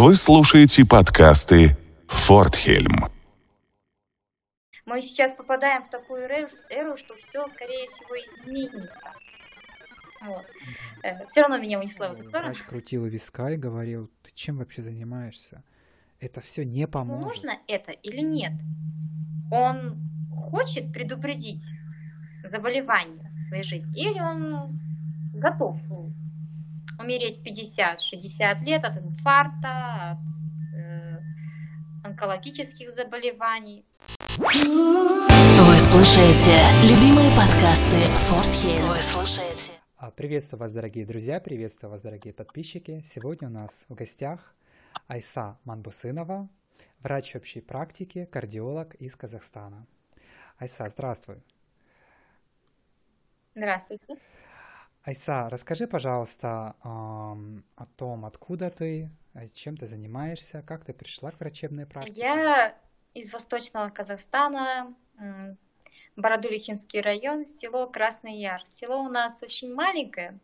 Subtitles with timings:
[0.00, 3.06] Вы слушаете подкасты «Фортхельм».
[4.86, 9.12] Мы сейчас попадаем в такую эру, что все, скорее всего, изменится.
[10.20, 10.46] Вот.
[11.02, 12.52] Э, Все равно меня унесло в эту сторону.
[12.52, 15.64] Врач крутил виска и говорил, ты чем вообще занимаешься?
[16.20, 17.26] Это все не поможет.
[17.26, 18.52] нужно это или нет?
[19.50, 19.98] Он
[20.32, 21.64] хочет предупредить
[22.44, 24.00] заболевание в своей жизни?
[24.00, 24.78] Или он
[25.34, 25.76] готов
[26.98, 30.18] умереть в 50-60 лет от инфаркта, от
[30.76, 31.18] э,
[32.04, 33.84] онкологических заболеваний?
[34.38, 36.56] Вы слушаете
[36.88, 37.96] любимые подкасты
[38.28, 38.88] Форт Хилл.
[38.88, 39.72] Вы слушаете.
[39.96, 43.02] А, Приветствую вас, дорогие друзья, приветствую вас, дорогие подписчики.
[43.04, 44.54] Сегодня у нас в гостях
[45.08, 46.48] Айса Манбусынова,
[47.00, 49.86] врач общей практики, кардиолог из Казахстана.
[50.58, 51.42] Айса, здравствуй.
[53.54, 54.16] Здравствуйте.
[55.08, 61.40] Айса, расскажи, пожалуйста, о том, откуда ты, а чем ты занимаешься, как ты пришла к
[61.40, 62.20] врачебной практике.
[62.20, 62.76] Я
[63.14, 64.94] из Восточного Казахстана,
[66.16, 68.62] Бородулихинский район, село Красный Яр.
[68.68, 70.38] Село у нас очень маленькое.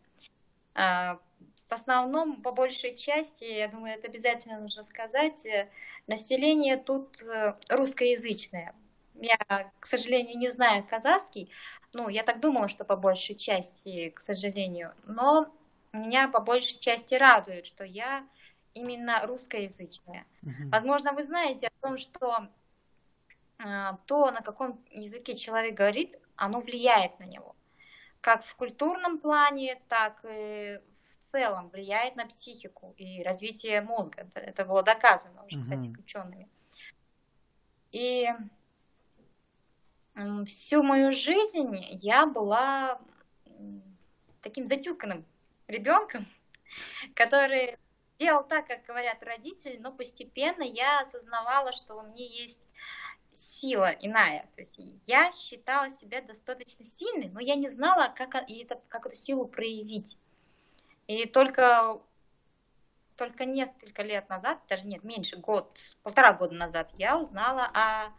[0.74, 1.20] а,
[1.68, 5.68] В основном, по большей части, я думаю, это обязательно нужно сказать, э,
[6.06, 8.74] население тут э, русскоязычное.
[9.14, 9.36] Я,
[9.80, 11.50] к сожалению, не знаю казахский,
[11.92, 15.54] ну, я так думала, что по большей части, к сожалению, но
[15.92, 18.26] меня по большей части радует, что я
[18.74, 20.26] именно русскоязычная.
[20.42, 20.70] Мгм.
[20.70, 22.48] Возможно, вы знаете о том, что
[23.58, 27.54] а, то, на каком языке человек говорит, оно влияет на него.
[28.20, 34.28] Как в культурном плане, так и в целом влияет на психику и развитие мозга.
[34.34, 36.00] Это, было доказано уже, кстати, Мгм.
[36.00, 36.48] учеными.
[37.92, 38.28] И
[40.46, 43.00] всю мою жизнь я была
[44.42, 45.24] таким затюканным
[45.66, 46.26] ребенком,
[47.14, 47.76] который
[48.18, 52.60] делал так, как говорят родители, но постепенно я осознавала, что у меня есть
[53.32, 54.48] сила иная.
[54.54, 59.16] То есть я считала себя достаточно сильной, но я не знала, как, это, как эту
[59.16, 60.16] силу проявить.
[61.08, 62.00] И только,
[63.16, 68.12] только несколько лет назад, даже нет, меньше, год, полтора года назад, я узнала о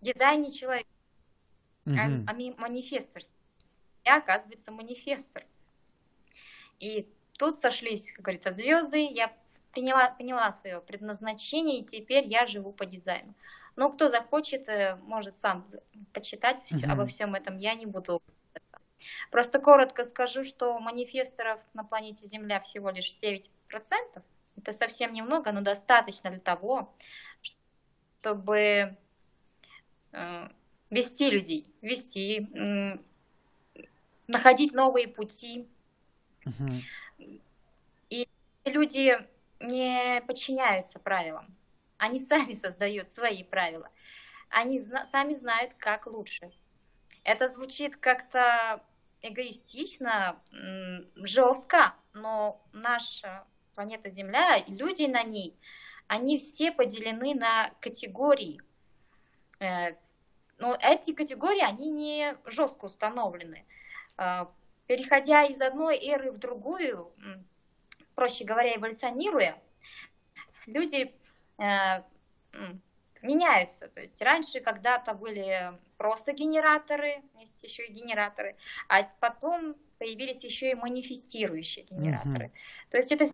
[0.00, 0.88] дизайне человека,
[1.86, 3.34] о ми- манифесторстве.
[4.04, 5.44] Я, оказывается, манифестор.
[6.78, 7.06] И
[7.38, 9.06] тут сошлись, как говорится, звезды.
[9.06, 9.34] Я
[9.72, 13.34] приняла, поняла свое предназначение, и теперь я живу по дизайну.
[13.76, 15.66] Но кто захочет, э, может сам
[16.12, 16.92] почитать всё- Мгм.
[16.92, 17.56] обо всем этом.
[17.58, 18.22] Я не буду.
[19.30, 24.22] Просто коротко скажу, что манифесторов на планете Земля всего лишь 9%.
[24.56, 26.92] Это совсем немного, но достаточно для того,
[28.20, 28.96] чтобы
[30.90, 32.48] вести людей, вести,
[34.26, 35.68] находить новые пути,
[36.44, 36.82] Мгм.
[38.64, 39.18] люди
[39.60, 41.54] не подчиняются правилам.
[41.98, 43.88] Они сами создают свои правила.
[44.48, 46.50] Они зна- сами знают, как лучше.
[47.24, 48.82] Это звучит как-то
[49.22, 50.40] эгоистично,
[51.16, 53.44] жестко, но наша
[53.74, 55.54] планета Земля и люди на ней,
[56.06, 58.62] они все поделены на категории.
[59.60, 59.96] Э,
[60.58, 63.64] Но эти категории, они не жестко установлены.
[64.18, 64.46] Э,
[64.86, 67.12] Переходя из одной эры в другую,
[68.16, 69.62] проще говоря, эволюционируя,
[70.66, 71.14] люди
[71.62, 72.02] э,
[73.22, 73.86] меняются.
[73.88, 78.56] То есть раньше когда-то были просто генераторы, есть еще и генераторы,
[78.88, 82.50] а потом появились еще и манифестирующие генераторы.
[82.90, 83.26] То есть это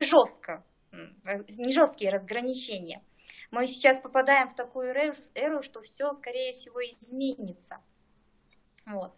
[0.00, 0.62] жестко,
[0.92, 3.02] не жесткие разграничения.
[3.50, 4.94] Мы сейчас попадаем в такую
[5.34, 7.82] эру, что все, скорее всего, изменится.
[8.88, 9.14] Вот.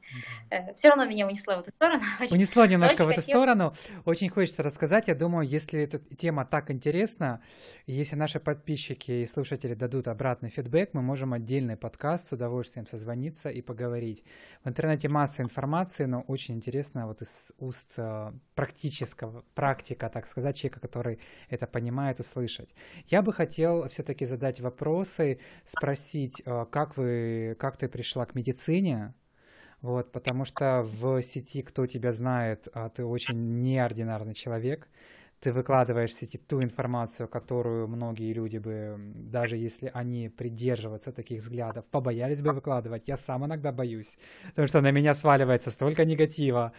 [0.77, 2.03] Все равно меня унесло в эту сторону.
[2.21, 3.73] Очень- Унесло немножко в эту хотела- сторону.
[4.05, 5.09] Очень хочется рассказать.
[5.09, 7.41] Я думаю, если эта тема так интересна,
[7.87, 13.49] если наши подписчики и слушатели дадут обратный фидбэк, мы можем отдельный подкаст с удовольствием созвониться
[13.49, 14.25] и поговорить.
[14.65, 20.57] В интернете масса информации, но очень интересно вот из уст э, практического, практика, так сказать,
[20.57, 22.71] человека, который это понимает, услышать.
[23.07, 29.15] Я бы хотел все-таки задать вопросы, спросить, э, как вы, как ты пришла к медицине,
[29.83, 34.89] вот, потому что в сети, кто тебя знает, а, ты очень неординарный человек.
[35.41, 41.41] Ты выкладываешь в сети ту информацию, которую многие люди бы, даже если они придерживаются таких
[41.41, 43.09] взглядов, побоялись бы выкладывать.
[43.09, 44.19] Я сам иногда боюсь,
[44.49, 46.73] потому что на меня сваливается столько негатива.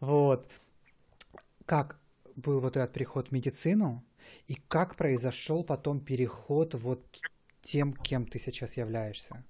[0.00, 0.50] Вот.
[1.66, 1.98] Как
[2.36, 4.02] был вот этот переход в медицину,
[4.48, 7.04] и как произошел потом переход вот
[7.60, 9.44] тем, кем ты сейчас являешься?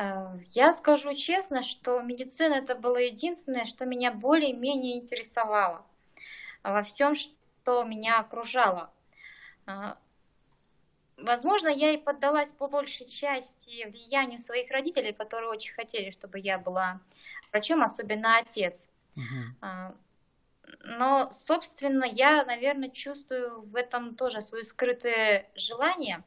[0.00, 5.84] Э, Я скажу честно, что медицина это было единственное, что меня более-менее интересовало.
[6.62, 8.90] Во всем, что меня окружало.
[9.66, 9.98] А,
[11.16, 16.58] возможно, я и поддалась по большей части влиянию своих родителей, которые очень хотели, чтобы я
[16.58, 17.00] была
[17.52, 18.88] врачом, особенно отец.
[19.16, 19.94] Uh-huh.
[20.84, 26.22] Но, собственно, я, наверное, чувствую в этом тоже свое скрытое желание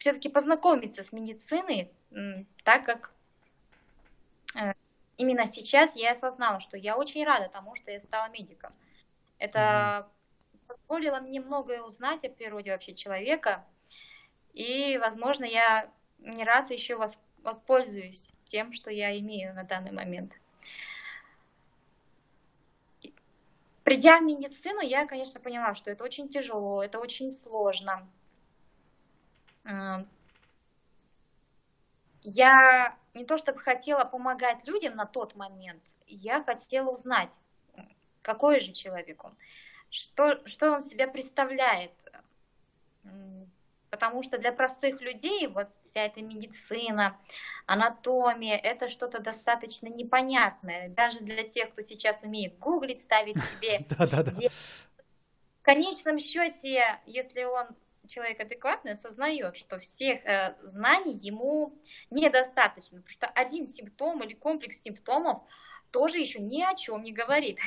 [0.00, 1.92] все-таки познакомиться с медициной,
[2.64, 3.12] так как
[4.54, 4.72] э,
[5.18, 8.70] именно сейчас я осознала, что я очень рада тому, что я стала медиком.
[9.38, 10.08] Это
[10.66, 13.66] позволило мне многое узнать о природе вообще человека,
[14.54, 16.98] и, возможно, я не раз еще
[17.42, 20.32] воспользуюсь тем, что я имею на данный момент.
[23.84, 28.08] Придя в медицину, я, конечно, поняла, что это очень тяжело, это очень сложно.
[32.22, 37.30] Я не то чтобы хотела помогать людям на тот момент, я хотела узнать,
[38.22, 39.34] какой же человек он,
[39.90, 41.92] что, что он себя представляет.
[43.90, 47.18] Потому что для простых людей вот вся эта медицина,
[47.66, 50.90] анатомия, это что-то достаточно непонятное.
[50.90, 53.84] Даже для тех, кто сейчас умеет гуглить, ставить себе...
[55.58, 57.66] В конечном счете, если он
[58.10, 61.78] человек адекватный осознает, что всех э, знаний ему
[62.10, 65.42] недостаточно, потому что один симптом или комплекс симптомов
[65.90, 67.58] тоже еще ни о чем не говорит.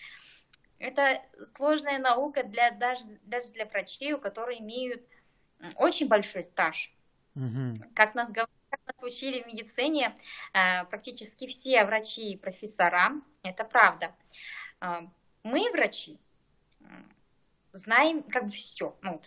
[0.78, 1.22] Это
[1.54, 5.02] сложная наука для, даже, даже для врачей, у которых имеют
[5.76, 6.92] очень большой стаж.
[7.34, 7.74] Угу.
[7.94, 10.16] Как нас говорят, как нас учили в медицине,
[10.52, 13.12] э, практически все врачи и профессора,
[13.42, 14.14] это правда.
[14.80, 15.02] Э,
[15.42, 16.18] мы, врачи,
[17.72, 19.20] знаем как бы все, ну,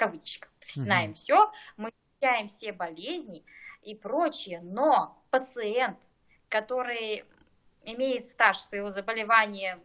[0.00, 1.16] кавычках, знаем угу.
[1.16, 3.44] все, мы изучаем все болезни
[3.82, 5.98] и прочее, но пациент,
[6.48, 7.24] который
[7.84, 9.78] имеет стаж своего заболевания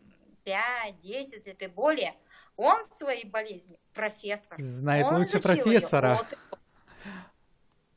[0.46, 2.16] 5-10 лет и более,
[2.56, 4.58] он в своей болезни профессор.
[4.58, 6.14] Знает он лучше профессора.
[6.14, 6.38] Ее,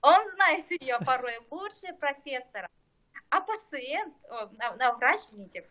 [0.00, 2.68] он знает ее порой лучше профессора.
[3.30, 5.68] А пациент, о, на, на врач, извините,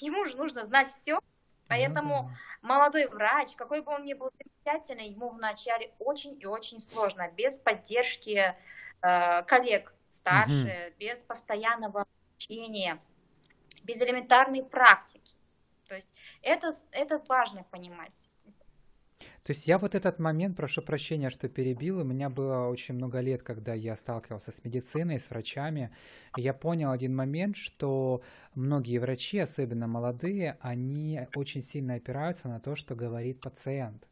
[0.00, 1.20] ему же нужно знать все,
[1.70, 2.68] Поэтому ну, да.
[2.68, 7.58] молодой врач, какой бы он ни был замечательный, ему вначале очень и очень сложно, без
[7.58, 8.56] поддержки
[9.02, 10.96] э, коллег старше, угу.
[10.98, 13.00] без постоянного обучения,
[13.84, 15.32] без элементарной практики.
[15.86, 16.10] То есть
[16.42, 18.29] это, это важно понимать.
[19.42, 23.20] То есть я вот этот момент, прошу прощения, что перебил, у меня было очень много
[23.20, 25.90] лет, когда я сталкивался с медициной, с врачами,
[26.36, 28.22] и я понял один момент, что
[28.54, 34.06] многие врачи, особенно молодые, они очень сильно опираются на то, что говорит пациент.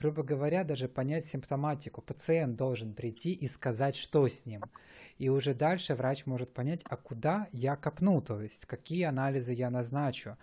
[0.00, 2.00] Грубо говоря, даже понять симптоматику.
[2.02, 4.62] Пациент должен прийти и сказать, что с ним.
[5.18, 9.70] И уже дальше врач может понять, а куда я копну, то есть какие анализы я
[9.70, 10.36] назначу.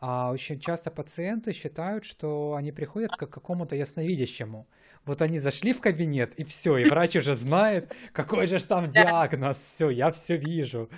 [0.00, 4.66] А очень часто пациенты считают, что они приходят к какому-то ясновидящему.
[5.04, 9.58] Вот они зашли в кабинет, и все, и врач уже знает, какой же там диагноз.
[9.58, 10.88] Все, я все вижу.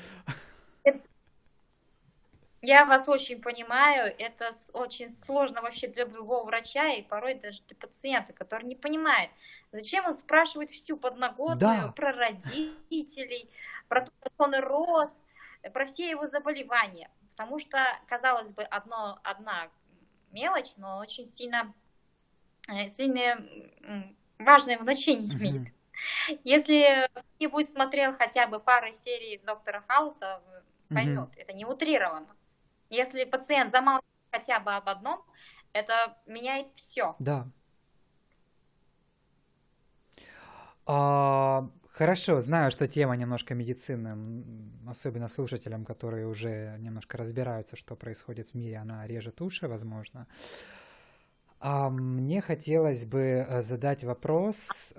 [2.65, 7.77] Я вас очень понимаю, это очень сложно вообще для любого врача и порой даже для
[7.77, 9.31] пациента, который не понимает,
[9.73, 11.93] зачем он спрашивает всю подноготную да.
[11.97, 13.51] про родителей,
[13.89, 15.11] про то, как он рос,
[15.73, 17.11] про все его заболевания.
[17.37, 19.69] Потому что, казалось бы, одно, одна
[20.31, 21.75] мелочь, но очень сильно
[22.69, 25.69] э, сильное важное значение имеет.
[25.69, 26.41] Mm-hmm.
[26.45, 30.43] Если кто-нибудь смотрел хотя бы пару серий Доктора Хауса,
[30.89, 31.41] поймет, mm-hmm.
[31.41, 32.37] это не утрировано.
[32.91, 35.25] Если пациент замалчивает хотя бы об одном,
[35.73, 37.17] это меняет все.
[37.19, 37.47] Да.
[40.85, 41.69] А,
[42.03, 44.43] Хорошо, знаю, что тема немножко медицины,
[44.89, 50.27] особенно слушателям, которые уже немножко разбираются, что происходит в мире, она режет уши, возможно.
[51.61, 54.95] А мне хотелось бы э, задать вопрос.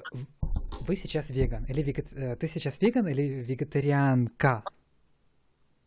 [0.88, 2.13] Вы сейчас веган или вегет...
[2.13, 4.63] Э, ты сейчас веган или вегетарианка?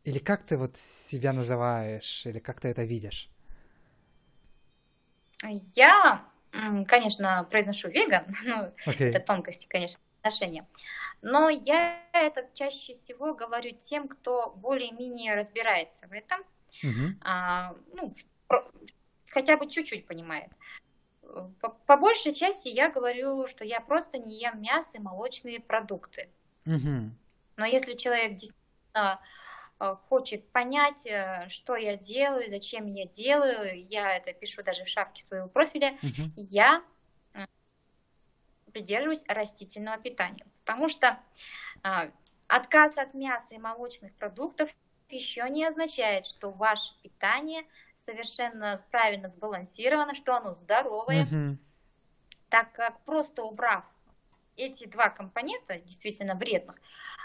[0.05, 3.31] Или как ты вот себя называешь, или как ты это видишь?
[5.75, 6.27] Я,
[6.87, 9.09] конечно, произношу веган, ну, okay.
[9.09, 10.67] это тонкости, конечно отношения.
[11.23, 16.41] Но я это чаще всего говорю тем, кто более-менее разбирается в этом,
[16.83, 17.17] угу.
[17.23, 18.15] а, ну,
[19.29, 20.51] хотя бы чуть-чуть понимает.
[21.61, 26.31] По, по большей части я говорю, что я просто не ем мясо и молочные продукты.
[26.65, 27.11] Угу.
[27.57, 29.21] Но если человек действительно
[29.81, 34.89] э, хочет понять, э, что я делаю, зачем я делаю, я это пишу даже в
[34.89, 36.31] шапке своего профиля, угу.
[36.37, 36.83] я
[38.77, 40.47] придерживаюсь растительного питания.
[40.67, 41.19] Потому что
[41.85, 42.11] а,
[42.49, 44.69] отказ от мяса и молочных продуктов
[45.09, 47.63] еще не означает, что ваше питание
[47.97, 51.59] совершенно правильно сбалансировано, что оно здоровое, Мгм.
[52.49, 53.85] так как просто убрав
[54.57, 56.77] эти два компонента, действительно вредных,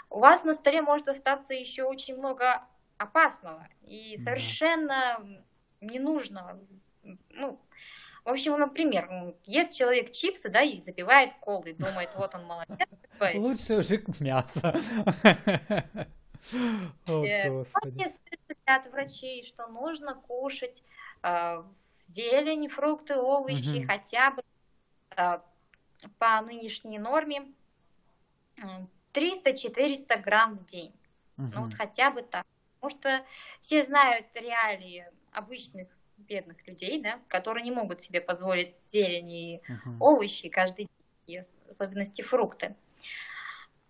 [0.08, 2.64] у вас на столе может остаться еще очень много
[2.96, 4.22] опасного и Да.
[4.22, 5.44] совершенно
[5.80, 6.60] ненужного.
[7.30, 7.60] Ну,
[8.24, 12.88] в общем, например, м, ест человек чипсы, да, и запивает колой, думает, вот он молодец.
[13.18, 13.38] такой.
[13.38, 14.74] Лучше уже мясо.
[16.52, 16.84] Э.
[17.06, 17.64] Многие
[18.64, 20.82] от врачей, что нужно кушать
[21.22, 21.62] э,
[22.08, 24.42] зелень, фрукты, овощи, хотя бы
[25.16, 25.38] э,
[26.18, 27.52] по нынешней норме
[28.56, 28.62] э,
[29.12, 30.92] 300-400 грамм в день.
[31.36, 32.44] Ну вот хотя бы так.
[32.80, 33.24] Потому что
[33.60, 35.88] все знают реалии обычных
[36.26, 39.96] бедных людей, да, которые не могут себе позволить зелень и Мгм.
[40.00, 42.76] овощи каждый день, и ос- особенности фрукты.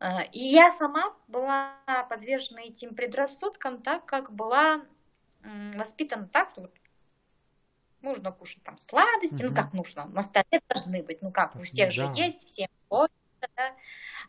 [0.00, 1.76] А, И я сама была
[2.10, 4.84] подвержена этим предрассудкам, так как была
[5.76, 6.74] воспитана так, что вот
[8.00, 9.54] нужно кушать там сладости, ну Мгм.
[9.54, 11.64] как нужно, на столе должны быть, ну как, у Да.
[11.64, 13.12] всех же есть, всем хочется,
[13.56, 13.76] да,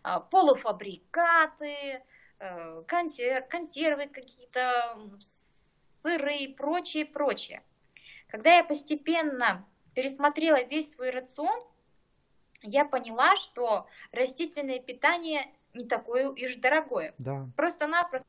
[0.04, 2.04] А, полуфабрикаты,
[2.40, 4.98] э, консер- консервы какие-то,
[6.04, 7.64] сыры и прочее, прочее.
[8.34, 9.64] Когда я постепенно
[9.94, 11.64] пересмотрела весь свой рацион,
[12.64, 17.14] я поняла, что растительное питание не такое уж дорогое.
[17.20, 17.48] Да.
[17.56, 18.28] Просто-напросто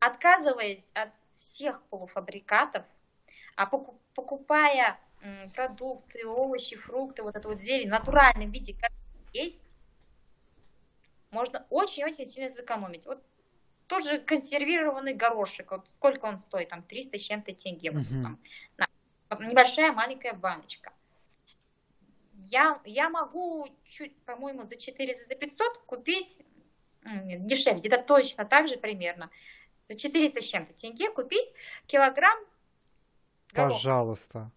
[0.00, 2.84] отказываясь от всех полуфабрикатов,
[3.54, 4.98] а поку- покупая
[5.54, 8.90] продукты, овощи, фрукты, вот это вот зелень в натуральном виде, как
[9.32, 9.76] есть,
[11.30, 13.06] можно очень-очень сильно сэкономить.
[13.06, 13.22] Вот
[13.86, 18.40] тот же консервированный горошек, вот сколько он стоит, там 300 с чем-то тенге, вот там,
[18.76, 18.88] на-
[19.30, 20.92] небольшая маленькая баночка.
[22.34, 26.36] Я, я могу чуть, по-моему, за 400, за 500 купить,
[27.04, 29.30] дешевле, где-то точно так же примерно,
[29.88, 31.52] за 400 с чем-то тенге купить
[31.86, 32.38] килограмм
[33.52, 33.74] гороха.
[33.74, 34.50] Пожалуйста.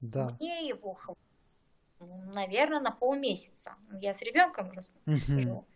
[0.00, 0.36] Да.
[0.40, 0.98] Мне его,
[1.98, 3.74] наверное, на полмесяца.
[4.00, 4.72] Я с ребенком
[5.06, 5.66] живу.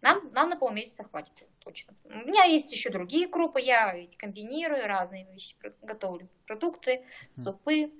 [0.00, 1.94] Нам, нам на полмесяца хватит, точно.
[2.04, 7.44] У меня есть еще другие крупы, я ведь комбинирую разные вещи, готовлю продукты, Мгм.
[7.44, 7.92] супы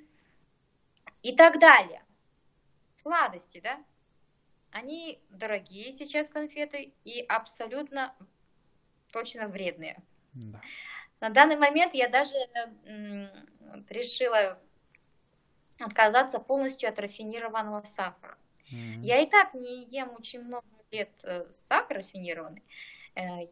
[1.23, 2.05] и так далее.
[2.97, 3.83] Сладости, да?
[4.71, 8.15] Они дорогие сейчас конфеты и абсолютно
[9.13, 10.03] точно вредные.
[10.35, 10.61] Да.
[11.21, 12.35] На данный момент я даже
[13.89, 14.59] решила
[15.79, 18.39] отказаться полностью от рафинированного сахара.
[18.71, 19.03] Мгм.
[19.03, 22.63] Я и так не ем очень много лет э, сахар рафинированный.
[23.15, 23.47] Э,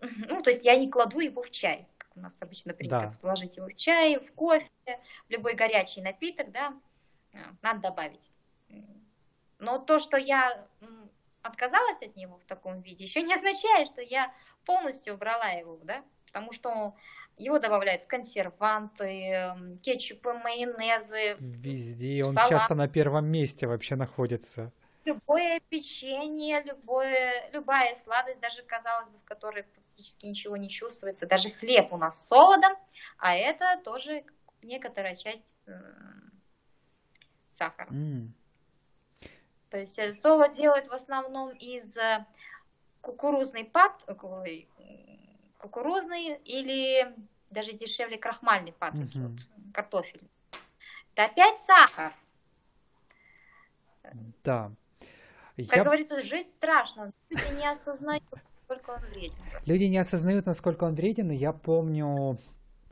[0.28, 3.12] Ну, то есть я не кладу его в чай, как у нас обычно принято Да.
[3.20, 4.68] положить его в чай, в кофе,
[5.28, 6.74] в любой горячий напиток, да,
[7.34, 8.30] э, надо добавить.
[9.58, 10.66] Но то, что я
[11.42, 14.32] отказалась от него в таком виде, еще не означает, что я
[14.64, 16.94] полностью убрала его, да, потому что
[17.36, 22.48] его добавляют в консерванты, м, кетчупы, майонезы, Везде он салат.
[22.48, 24.72] часто на первом месте вообще находится.
[25.04, 31.26] Любое печенье, любое, любая сладость, даже, казалось бы, в которой практически ничего не чувствуется.
[31.26, 32.72] Даже хлеб у нас с солодом,
[33.18, 34.24] а это тоже
[34.62, 35.54] некоторая часть
[37.48, 37.90] сахара.
[37.90, 38.34] М.
[39.70, 41.96] То есть э, солод делают в основном из
[43.00, 44.04] кукурузной пат,
[45.58, 47.14] кукурузной или
[47.50, 49.36] даже дешевле крахмальной патоки, Мгм.
[49.36, 50.28] вот, картофель.
[51.14, 52.14] Это опять сахар.
[54.44, 54.72] Да.
[55.68, 57.12] Как Я- говорится, жить страшно.
[57.28, 58.24] Люди не осознают,
[58.64, 59.34] сколько он вреден.
[59.66, 62.38] Люди не осознают, насколько он вреден, и я помню,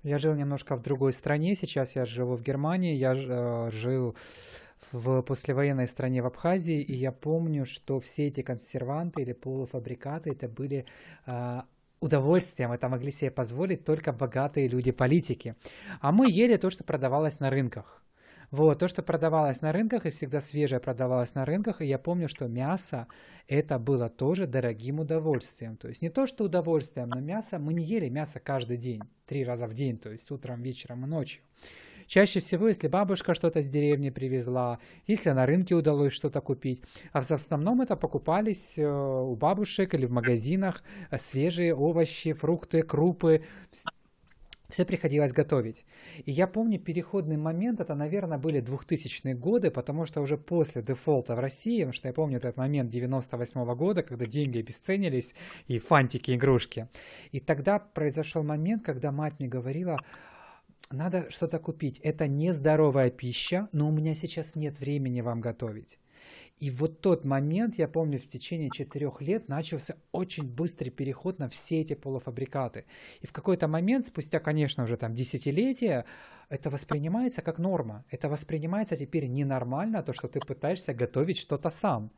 [0.03, 4.17] я жил немножко в другой стране, сейчас я живу в Германии, я э, жил
[4.93, 10.49] в послевоенной стране в Абхазии, и я помню, что все эти консерванты или полуфабрикаты, это
[10.49, 10.87] были
[11.27, 11.63] э,
[12.01, 15.57] удовольствием, это могли себе позволить только богатые люди-политики.
[16.01, 18.03] А мы ели то, что продавалось на рынках.
[18.51, 22.29] Вот, то, что продавалось на рынках, и всегда свежее продавалось на рынках, и я помню,
[22.29, 23.07] что мясо
[23.47, 25.77] это было тоже дорогим удовольствием.
[25.77, 29.45] То есть не то, что удовольствием, но мясо, мы не ели мясо каждый день, три
[29.45, 31.43] раза в день, то есть утром, вечером и ночью.
[32.07, 37.21] Чаще всего, если бабушка что-то с деревни привезла, если на рынке удалось что-то купить, а
[37.21, 43.43] в основном это покупались э, у бабушек или в магазинах э, свежие овощи, фрукты, крупы,
[44.69, 45.85] все приходилось готовить.
[46.27, 51.35] И я помню переходный момент, это, наверное, были 2000-е годы, потому что уже после дефолта
[51.35, 55.35] в России, потому что я помню этот момент 98 -го года, когда деньги обесценились
[55.69, 56.89] и фантики, игрушки.
[57.33, 59.99] И тогда произошел момент, когда мать мне говорила,
[60.91, 61.99] надо что-то купить.
[62.01, 65.99] Это нездоровая пища, но у меня сейчас нет времени вам готовить.
[66.59, 71.49] И вот тот момент, я помню, в течение четырех лет начался очень быстрый переход на
[71.49, 72.85] все эти полуфабрикаты.
[73.21, 76.05] И в какой-то момент, спустя, конечно, уже там десятилетия,
[76.49, 78.05] это воспринимается как норма.
[78.11, 82.11] Это воспринимается теперь ненормально, то, что ты пытаешься готовить что-то сам.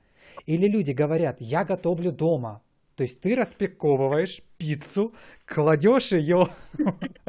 [0.46, 2.62] Или люди говорят, я готовлю дома,
[3.00, 5.14] то есть ты распаковываешь пиццу,
[5.46, 6.48] кладешь ее,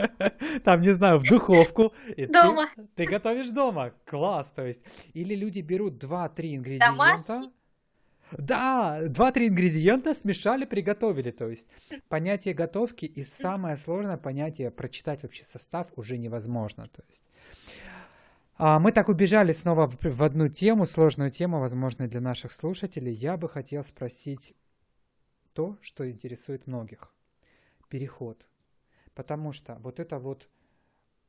[0.63, 1.93] там, не знаю, в духовку.
[2.15, 2.69] И дома.
[2.75, 3.93] Ты, ты готовишь дома.
[4.05, 4.81] Класс, то есть.
[5.13, 6.91] Или люди берут 2-3 ингредиента.
[6.91, 7.51] Домашний?
[8.37, 11.31] Да, два-три ингредиента смешали, приготовили.
[11.31, 11.67] То есть
[12.07, 16.87] понятие готовки и самое сложное понятие прочитать вообще состав уже невозможно.
[16.87, 17.23] То есть
[18.57, 23.13] а, мы так убежали снова в одну тему, сложную тему, возможно, для наших слушателей.
[23.13, 24.53] Я бы хотел спросить
[25.53, 27.13] то, что интересует многих.
[27.89, 28.47] Переход.
[29.21, 30.49] Потому что вот это вот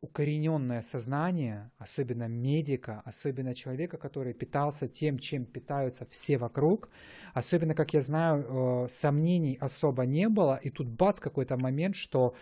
[0.00, 6.88] укорененное сознание, особенно медика, особенно человека, который питался тем, чем питаются все вокруг,
[7.34, 12.34] особенно, как я знаю, э, сомнений особо не было, и тут бац, какой-то момент, что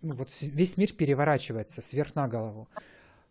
[0.00, 2.68] ну, вот весь мир переворачивается сверх на голову.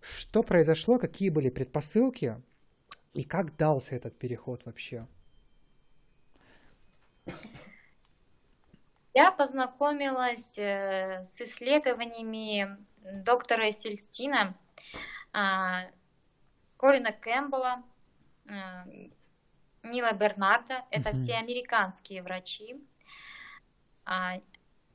[0.02, 2.36] Что произошло, какие были предпосылки,
[3.14, 5.08] и как дался этот переход вообще?
[9.14, 12.78] Я познакомилась э, с исследованиями
[13.26, 14.56] доктора Стельстина,
[15.34, 15.88] а,
[16.78, 17.84] Колина Кэмпбелла,
[18.50, 18.86] а,
[19.84, 20.86] Нила Бернарда.
[20.92, 21.14] Это uh-huh.
[21.14, 22.82] все американские врачи.
[24.06, 24.40] А,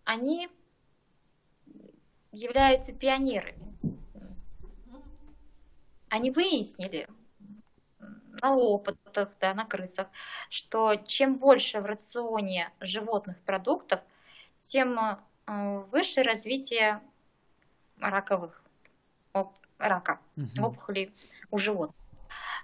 [0.05, 0.49] они
[2.33, 3.77] являются пионерами.
[6.09, 7.09] Они выяснили,
[8.47, 10.09] на опытах, да, на крысах,
[10.50, 14.00] что чем больше в рационе животных продуктов,
[14.62, 17.00] тем э, выше развитие
[17.99, 18.62] раковых
[19.33, 20.67] оп, рака, угу.
[20.67, 21.12] опухолей
[21.50, 21.97] у животных.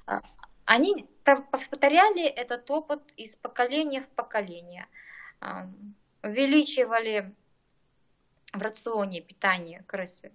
[0.07, 0.23] А,
[0.65, 4.87] они повторяли этот опыт из поколения в поколение,
[5.41, 5.69] а,
[6.23, 7.35] увеличивали
[8.53, 10.31] в рационе питания крысы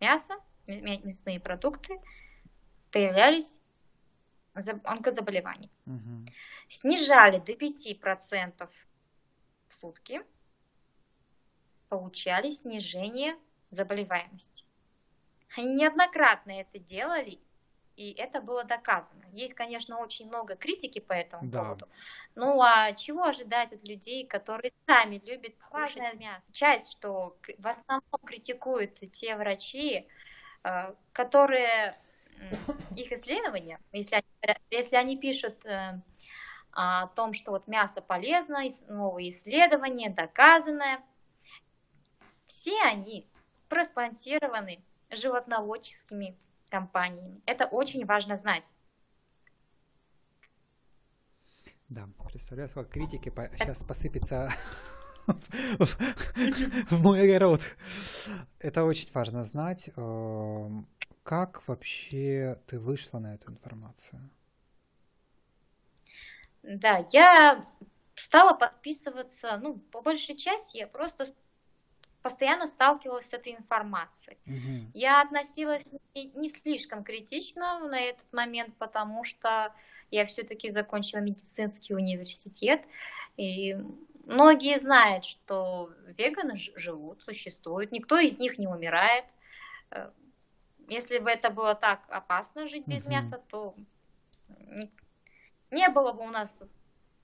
[0.00, 0.34] мясо,
[0.66, 2.00] мясные продукты,
[2.90, 3.59] появлялись
[4.54, 5.70] онкозаболеваний.
[5.86, 6.26] Угу.
[6.68, 8.68] Снижали до 5%
[9.68, 10.22] в сутки,
[11.88, 13.36] получали снижение
[13.70, 14.64] заболеваемости.
[15.56, 17.40] Они неоднократно это делали,
[17.96, 19.24] и это было доказано.
[19.32, 21.62] Есть, конечно, очень много критики по этому да.
[21.62, 21.88] поводу.
[22.34, 26.46] Ну а чего ожидать от людей, которые сами любят кушать мясо?
[26.52, 30.08] Часть, что в основном критикуют те врачи,
[30.64, 32.00] э, которые
[32.96, 36.00] их исследования, если они, если они пишут э,
[36.72, 41.02] о том, что вот мясо полезно, новые исследования, доказанное,
[42.46, 43.28] все они
[43.68, 46.36] проспонсированы животноводческими
[46.68, 47.40] компаниями.
[47.46, 48.68] Это очень важно знать.
[51.88, 54.50] Да, представляю, сколько критики по- сейчас посыпется
[55.26, 57.60] в мой огород.
[58.60, 59.90] Это очень важно знать.
[61.22, 64.30] Как вообще ты вышла на эту информацию?
[66.62, 67.66] Да, я
[68.14, 71.34] стала подписываться, ну, по большей части я просто
[72.22, 74.38] постоянно сталкивалась с этой информацией.
[74.46, 74.90] Угу.
[74.94, 79.74] Я относилась не, не слишком критично на этот момент, потому что
[80.10, 82.82] я все-таки закончила медицинский университет,
[83.36, 83.74] и
[84.26, 89.24] многие знают, что веганы живут, существуют, никто из них не умирает.
[90.90, 93.12] Если бы это было так опасно жить без угу.
[93.12, 93.76] мяса, то
[94.48, 94.90] не,
[95.70, 96.58] не было бы у нас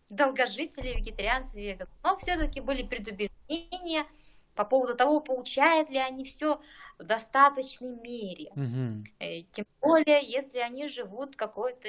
[0.08, 1.92] долгожителей, вегетарианцев, веганов.
[2.04, 4.06] Но все-таки были предубеждения
[4.54, 6.60] по поводу того, получают ли они все
[6.96, 8.52] в достаточной мере.
[8.52, 9.04] Угу.
[9.50, 11.88] Тем более, если они живут в какой-то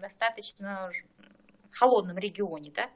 [0.00, 0.90] достаточно
[1.70, 2.90] холодном регионе, да?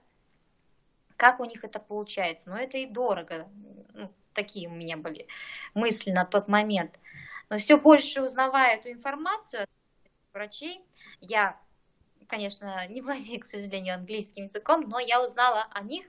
[1.16, 2.50] Как у них это получается?
[2.50, 3.48] Но ну, это и дорого.
[3.94, 5.28] Ну, такие у меня были
[5.74, 6.98] мысли на тот момент.
[7.50, 9.68] Но все больше узнавая эту информацию от
[10.32, 10.82] врачей,
[11.20, 11.58] я,
[12.26, 16.04] конечно, не владею, к сожалению, английским языком, но я узнала о них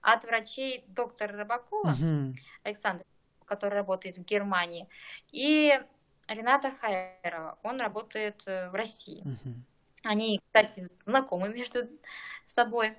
[0.00, 2.34] от врачей доктора Рыбакова, угу.
[2.62, 3.04] Александра,
[3.44, 4.88] который работает в Германии,
[5.30, 5.78] и
[6.28, 9.22] Рената Хайерова, он работает э, в России.
[9.22, 9.54] Угу.
[10.04, 11.88] Они, кстати, знакомы между
[12.46, 12.92] собой.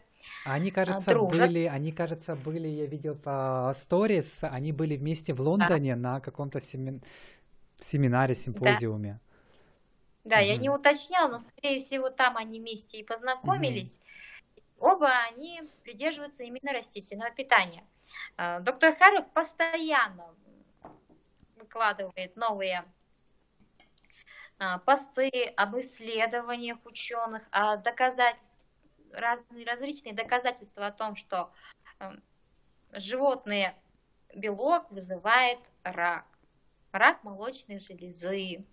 [0.45, 1.47] Они, кажется, дружат.
[1.47, 6.01] были, они, кажется, были, я видел по сторис, они были вместе в Лондоне да.
[6.01, 7.01] на каком-то семин
[7.83, 9.19] семинаре, симпозиуме.
[10.23, 10.45] Да, да угу.
[10.45, 13.99] я не уточняла, но, скорее всего, там они вместе и познакомились.
[14.77, 14.89] Угу.
[14.91, 17.83] Оба они придерживаются именно растительного питания.
[18.37, 20.33] А, доктор Харов постоянно
[21.55, 22.85] выкладывает новые
[24.57, 28.59] а, посты об исследованиях ученых, о доказательств,
[29.11, 31.51] разные различные доказательства о том, что
[32.91, 33.73] животные
[34.33, 36.25] белок вызывает рак.
[36.91, 38.65] Рак молочной железы,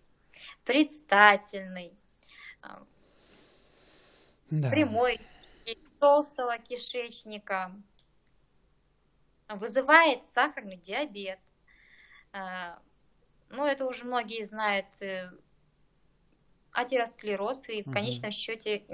[0.64, 1.92] предстательный,
[2.62, 2.82] а,
[4.50, 4.70] Да.
[4.70, 5.20] прямой
[5.98, 7.74] толстого кишечника,
[9.48, 11.38] вызывает сахарный диабет.
[12.32, 12.78] А,
[13.50, 15.30] Ну, это уже многие знают э,
[16.72, 17.94] атеросклероз и в Мгм.
[17.94, 18.84] конечном счете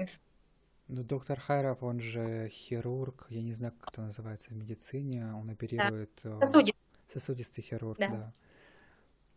[0.87, 5.49] Ну, доктор Хайров, он же хирург, я не знаю, как это называется в медицине, он
[5.49, 6.21] оперирует...
[6.23, 6.73] э, сосудистый.
[7.07, 8.07] Сосудистый хирург, Да.
[8.07, 8.33] да.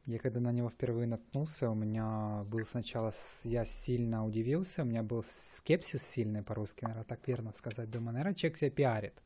[0.07, 5.03] Я когда на него впервые наткнулся, у меня был сначала, я сильно удивился, у меня
[5.03, 5.25] был
[5.57, 7.91] скепсис сильный по-русски, наверное, так верно сказать.
[7.91, 9.23] Думаю, наверное, человек себя пиарит.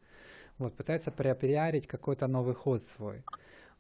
[0.57, 3.25] Вот, пытается пропиарить какой-то новый ход свой.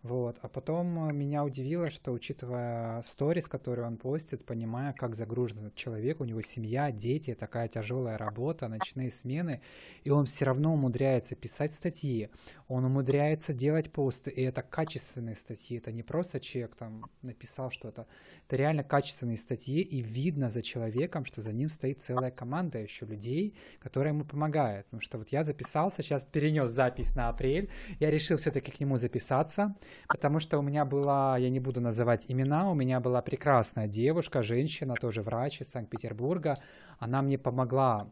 [0.02, 5.58] Вот, а потом э, меня удивило, что учитывая сторис, которые он постит, понимая, как загружен
[5.58, 9.60] этот человек, у него семья, дети, такая тяжелая работа, ночные смены,
[10.04, 12.30] и он все равно умудряется писать статьи,
[12.66, 18.06] он умудряется делать посты, и это качественные статьи, это не просто человек там написал что-то,
[18.46, 23.04] это реально качественные статьи, и видно за человеком, что за ним стоит целая команда еще
[23.04, 24.86] людей, которая ему помогает.
[24.86, 28.96] Потому что вот я записался, сейчас перенес запись на апрель, я решил все-таки к нему
[28.96, 29.76] записаться,
[30.08, 34.42] потому что у меня была, я не буду называть имена, у меня была прекрасная девушка,
[34.42, 36.54] женщина, тоже врач из Санкт-Петербурга,
[36.98, 38.10] она мне помогла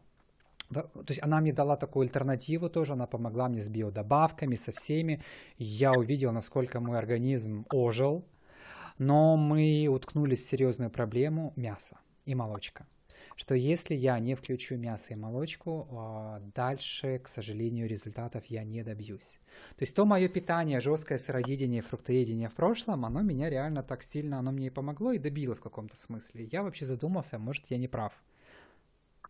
[0.71, 5.19] то есть она мне дала такую альтернативу тоже, она помогла мне с биодобавками, со всеми.
[5.57, 8.23] Я увидел, насколько мой организм ожил,
[8.99, 12.85] но мы уткнулись в серьезную проблему мяса и молочка.
[13.39, 18.83] Что если я не включу мясо и молочку, а, дальше, к сожалению, результатов я не
[18.83, 19.39] добьюсь.
[19.77, 24.39] То есть то мое питание, жесткое сыроедение, фруктоедение в прошлом, оно меня реально так сильно,
[24.39, 26.49] оно мне и помогло, и добило в каком-то смысле.
[26.51, 28.11] Я вообще задумался, может, я не прав.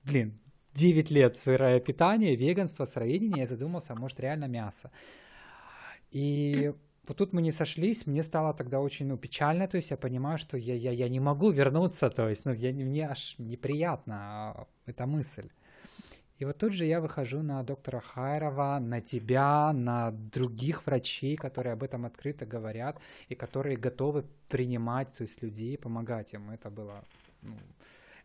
[0.03, 0.39] Блин,
[0.73, 4.89] 9 лет сырое питание, веганство, сыроедение, я задумался, может, реально мясо.
[6.09, 6.73] И
[7.09, 10.37] вот тут мы не сошлись, мне стало тогда очень ну, печально, то есть я понимаю,
[10.37, 14.15] что я, я, я не могу вернуться, то есть ну, я, не- мне аж неприятно
[14.15, 15.49] а, эта мысль.
[16.39, 21.73] И вот тут же я выхожу на доктора Хайрова, на тебя, на других врачей, которые
[21.73, 26.49] об этом открыто говорят и которые готовы принимать, то есть людей, помогать им.
[26.49, 27.03] Это было,
[27.41, 27.57] ну,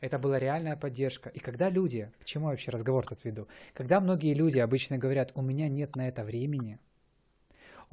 [0.00, 1.28] это была реальная поддержка.
[1.30, 3.48] И когда люди, к чему я вообще разговор тут веду?
[3.72, 6.78] Когда многие люди обычно говорят, у меня нет на это времени,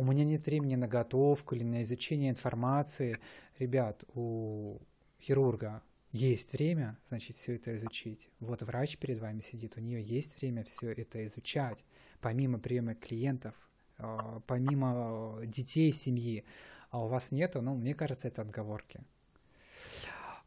[0.02, 3.20] у меня нет времени на готовку или на изучение информации.
[3.60, 4.80] Ребят, у
[5.22, 8.32] хирурга есть время, значит, все это изучить.
[8.40, 11.86] Вот врач перед вами сидит, у нее есть время все это изучать,
[12.20, 13.54] помимо приема клиентов,
[14.00, 16.46] а, помимо детей, семьи.
[16.90, 19.02] А у вас нету, ну, мне кажется, это отговорки.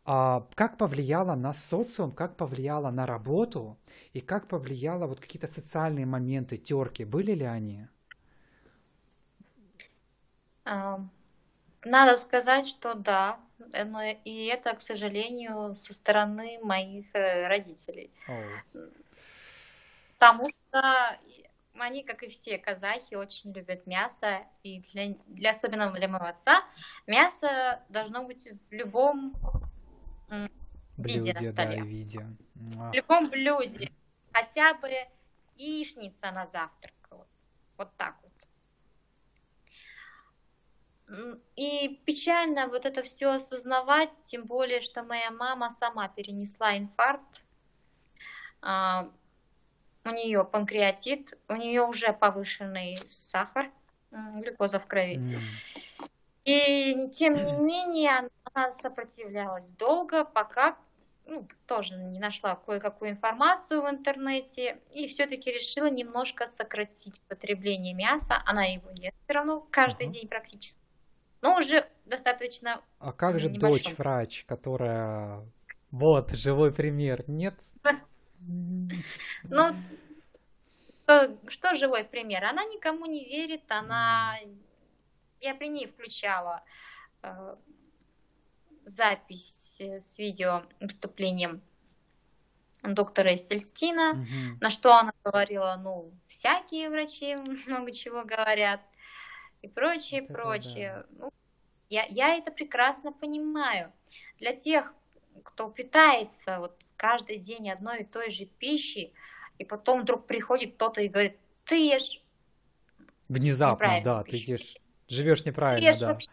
[0.04, 3.78] А как повлияло на социум, как повлияло на работу
[4.12, 7.86] и как повлияло вот какие-то социальные моменты, терки, были ли они?
[10.64, 13.38] Надо сказать, что да,
[13.72, 18.10] э, но и это, к сожалению, со стороны моих э, родителей.
[18.26, 18.88] Оу.
[20.18, 21.18] Потому что
[21.74, 26.64] они, как и все казахи, очень любят мясо, и для, для особенно для моего отца
[27.06, 29.34] мясо должно быть в любом
[30.30, 30.50] м,
[30.96, 31.82] виде на Блюде, да, столе.
[31.82, 32.26] виде.
[32.54, 33.92] В любом блюде.
[34.32, 34.90] Хотя бы
[35.56, 36.94] яичница на завтрак.
[37.10, 37.28] Вот,
[37.76, 38.23] вот так
[41.56, 47.42] И печально вот это все осознавать, тем более, что моя мама сама перенесла инфаркт.
[48.62, 49.08] А,
[50.04, 53.70] У нее панкреатит, у нее уже повышенный сахар,
[54.10, 55.16] глюкоза в крови.
[55.16, 55.40] М.
[56.44, 60.76] И тем не менее она сопротивлялась долго, пока
[61.26, 68.42] ну, тоже не нашла кое-какую информацию в интернете и все-таки решила немножко сократить потребление мяса.
[68.44, 70.12] Она его ест все равно каждый Ага.
[70.12, 70.83] день практически.
[71.44, 73.94] Но уже достаточно А как же м, дочь небольшом.
[73.96, 75.46] врач, которая...
[75.90, 77.22] Вот, живой пример.
[77.28, 77.54] Нет?
[79.44, 79.74] Ну,
[81.48, 82.44] что, живой пример?
[82.44, 84.36] Она никому не верит, она...
[85.40, 86.62] Я при ней включала
[87.22, 87.56] э,
[88.86, 91.62] запись э, с видео выступлением
[92.82, 94.58] доктора Сельстина, мгм.
[94.60, 98.80] на что она говорила, ну, всякие врачи много чего говорят
[99.64, 101.06] и прочее, это прочее.
[101.18, 101.30] Ну,
[101.88, 103.92] я, я это прекрасно понимаю.
[104.38, 104.92] Для тех,
[105.42, 109.14] кто питается вот каждый день одной и той же пищей,
[109.58, 112.20] и потом вдруг приходит кто-то и говорит, ты ешь
[113.28, 114.76] Внезапно, да, ты пищу, ешь,
[115.08, 116.08] живешь ты неправильно, ешь да.
[116.08, 116.28] вообще...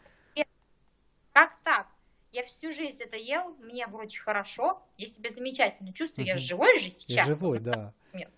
[1.31, 1.87] Как так?
[2.33, 6.41] я всю жизнь это ел, мне вроде хорошо, я себя замечательно чувствую, я Мгм.
[6.41, 7.27] живой же Я сейчас.
[7.27, 7.93] живой, да.
[8.11, 8.33] момент.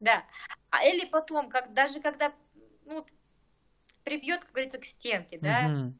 [0.00, 0.24] Да.
[0.68, 2.34] А или потом, как, даже когда
[2.84, 3.06] ну,
[4.04, 5.98] прибьет, как говорится, к стенке, да, Мгм.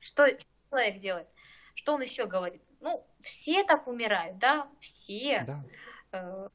[0.00, 0.26] что
[0.70, 1.28] человек делает?
[1.74, 2.62] Что он еще говорит?
[2.80, 5.44] Ну, все так умирают, да, все.
[5.46, 5.64] Да.
[6.12, 6.48] Э,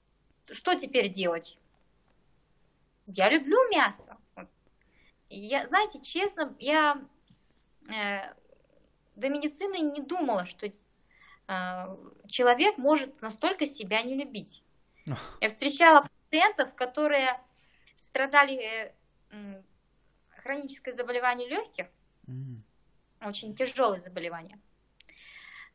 [0.53, 1.57] Что теперь делать?
[3.05, 4.17] Я люблю мясо.
[5.29, 7.01] Я, знаете, честно, я
[7.87, 8.33] э,
[9.15, 10.71] до медицины не думала, что э,
[12.27, 14.63] человек может настолько себя не любить.
[15.39, 17.39] Я встречала пациентов, которые
[17.95, 18.93] страдали
[19.29, 19.61] э,
[20.41, 21.87] хроническое заболевание легких,
[22.27, 22.63] М.
[23.21, 24.59] очень тяжелое заболевание.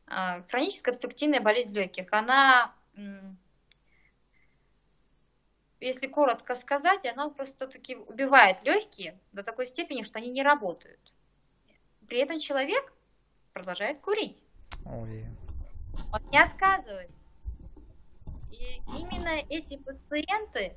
[0.07, 2.73] А, Хроническая обструктивная болезнь легких, она,
[5.79, 11.13] если коротко сказать, она просто-таки убивает легкие до такой степени, что они не работают.
[12.07, 12.93] При этом человек
[13.53, 14.41] продолжает курить.
[14.85, 15.25] Ой.
[16.13, 17.27] Он не отказывается.
[18.51, 20.75] И именно эти пациенты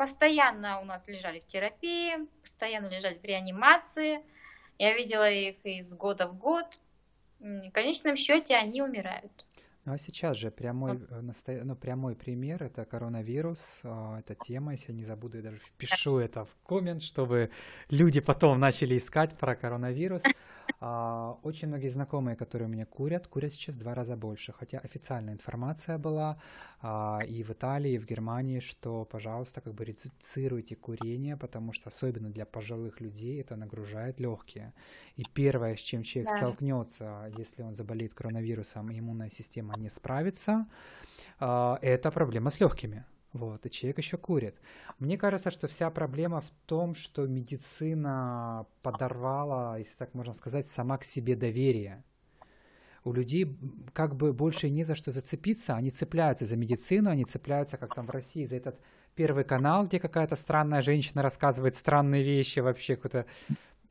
[0.00, 4.20] постоянно у нас лежали в терапии, постоянно лежали в реанимации.
[4.78, 6.64] Я видела их из года в год.
[7.38, 9.30] В конечном счете они умирают.
[9.84, 14.72] Ну а сейчас же прямой, э, настоя- ну, прямой пример это коронавирус, а, эта тема,
[14.72, 17.50] если я не забуду, я даже впишу это в коммент, чтобы
[17.90, 20.22] люди потом начали искать про коронавирус.
[20.80, 24.78] А, Очень многие знакомые, которые у меня курят, курят сейчас в два раза больше, хотя
[24.78, 26.38] официальная информация была
[26.80, 31.88] а, и в Италии, и в Германии, что, пожалуйста, как бы редуцируйте курение, потому что
[31.88, 34.72] особенно для пожилых людей это нагружает легкие.
[35.16, 36.38] И первое, с чем человек Да.
[36.38, 40.64] столкнется, если он заболеет коронавирусом, иммунная система не справится,
[41.38, 43.04] а, это проблема с легкими.
[43.32, 44.56] Вот, и человек еще курит.
[44.98, 50.98] Мне кажется, что вся проблема в том, что медицина подорвала, если так можно сказать, сама
[50.98, 52.02] к себе доверие.
[53.04, 53.56] У людей
[53.92, 58.06] как бы больше не за что зацепиться, они цепляются за медицину, они цепляются, как там
[58.06, 58.80] в России, за этот
[59.14, 63.26] первый канал, где какая-то странная женщина рассказывает странные вещи, вообще какой-то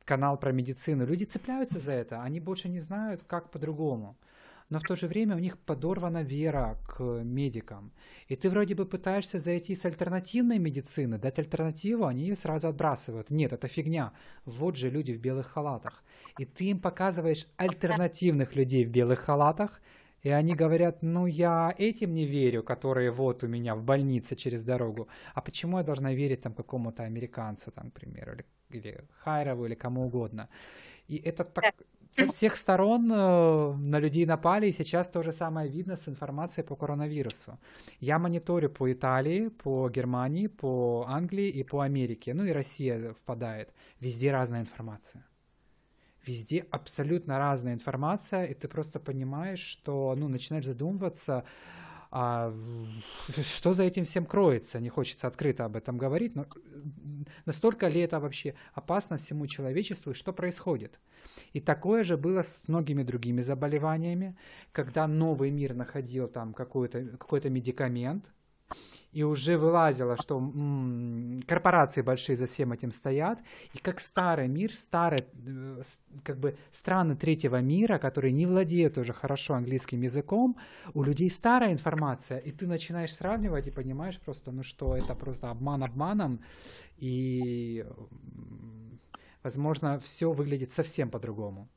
[0.04, 1.06] канал про медицину.
[1.06, 4.16] Люди цепляются за это, они больше не знают, как по-другому.
[4.70, 7.92] Но в то же время у них подорвана вера к медикам.
[8.28, 13.30] И ты вроде бы пытаешься зайти с альтернативной медицины, дать альтернативу, они ее сразу отбрасывают.
[13.30, 14.12] Нет, это фигня.
[14.44, 16.04] Вот же люди в белых халатах.
[16.38, 19.80] И ты им показываешь альтернативных людей в белых халатах,
[20.22, 24.62] и они говорят, ну я этим не верю, которые вот у меня в больнице через
[24.62, 25.08] дорогу.
[25.34, 29.74] А почему я должна верить там какому-то американцу, там, к примеру, или, или Хайрову, или
[29.74, 30.48] кому угодно.
[31.08, 31.74] И это так
[32.10, 36.66] со всех сторон э, на людей напали, и сейчас то же самое видно с информацией
[36.66, 37.58] по коронавирусу.
[38.00, 42.34] Я мониторю по Италии, по Германии, по Англии и по Америке.
[42.34, 43.72] Ну и Россия впадает.
[44.00, 45.24] Везде разная информация.
[46.26, 51.44] Везде абсолютно разная информация, и ты просто понимаешь, что, ну, начинаешь задумываться,
[52.10, 52.52] а
[53.28, 54.80] что за этим всем кроется.
[54.80, 56.46] Не хочется открыто об этом говорить, но
[57.46, 60.98] настолько ли это вообще опасно всему человечеству, и что происходит?
[61.52, 64.36] И такое же было с многими другими заболеваниями,
[64.72, 68.24] когда новый мир находил там какой-то какой медикамент,
[69.12, 73.38] и уже вылазило, что м, корпорации большие за всем этим стоят,
[73.74, 75.82] и как старый мир, старые э,
[76.22, 80.56] как бы страны третьего мира, которые не владеют уже хорошо английским языком,
[80.94, 85.50] у людей старая информация, и ты начинаешь сравнивать и понимаешь просто, ну что, это просто
[85.50, 86.40] обман обманом,
[86.98, 87.84] и,
[89.42, 91.68] возможно, все выглядит совсем по-другому.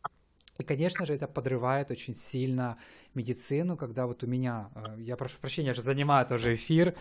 [0.59, 2.77] И, конечно же, это подрывает очень сильно
[3.15, 6.95] медицину, когда вот у меня, э, я прошу прощения, я же занимаю тоже эфир,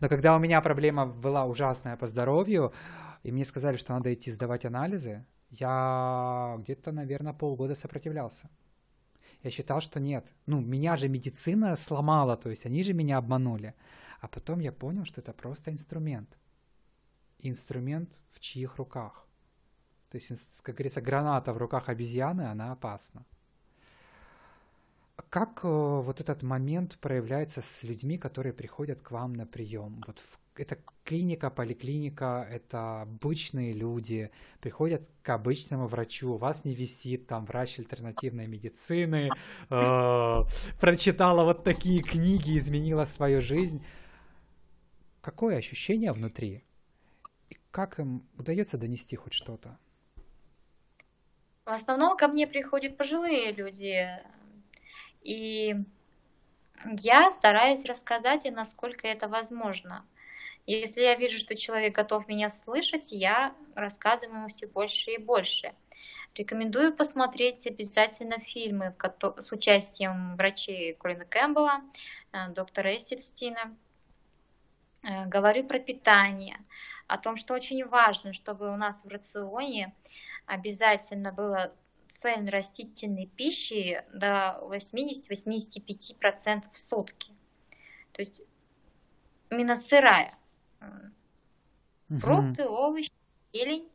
[0.00, 2.72] но когда у меня проблема была ужасная по здоровью,
[3.24, 8.48] и мне сказали, что надо идти сдавать анализы, я где-то, наверное, полгода сопротивлялся.
[9.42, 10.32] Я считал, что нет.
[10.46, 13.74] Ну, меня же медицина сломала, то есть они же меня обманули.
[14.20, 16.38] А потом я понял, что это просто инструмент.
[17.40, 19.26] Инструмент в чьих руках?
[20.12, 20.30] То есть,
[20.62, 23.24] как говорится, граната в руках обезьяны, она опасна.
[25.30, 30.02] Как э, вот этот момент проявляется с людьми, которые приходят к вам на прием?
[30.06, 36.74] Вот в- это клиника, поликлиника, это обычные люди, приходят к обычному врачу, у вас не
[36.74, 39.30] висит там врач альтернативной медицины,
[39.70, 40.42] э,
[40.78, 43.82] прочитала вот такие книги, изменила свою жизнь.
[45.22, 46.64] Какое ощущение внутри?
[47.48, 49.78] И как им удается донести хоть что-то?
[51.64, 54.08] В основном ко мне приходят пожилые люди,
[55.22, 55.76] и
[56.98, 60.04] я стараюсь рассказать им, насколько это возможно.
[60.66, 65.72] Если я вижу, что человек готов меня слышать, я рассказываю ему все больше и больше.
[66.34, 68.94] Рекомендую посмотреть обязательно фильмы
[69.38, 71.82] с участием врачей Колина Кэмпбелла,
[72.32, 73.76] э, доктора Эссельстина.
[75.02, 76.58] Э, говорю про питание,
[77.06, 79.92] о том, что очень важно, чтобы у нас в рационе
[80.46, 81.74] обязательно было
[82.10, 87.32] цельнорастительной пищи до 80-85% в сутки.
[88.12, 88.42] То есть
[89.50, 90.34] именно сырая.
[92.08, 93.10] Фрукты, овощи,
[93.52, 93.88] зелень,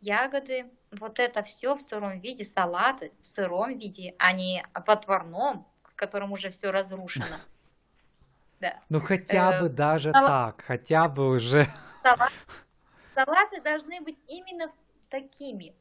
[0.00, 5.66] ягоды, вот это все в сыром виде, салаты в сыром виде, а не в отварном,
[5.84, 7.26] в котором уже все разрушено.
[8.60, 8.78] Да.
[8.90, 11.66] Ну хотя бы э, даже так, хотя бы уже.
[13.14, 14.72] Салаты должны быть именно
[15.08, 15.74] такими,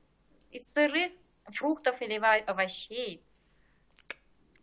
[0.52, 1.12] из сырых
[1.46, 3.24] фруктов или овощей,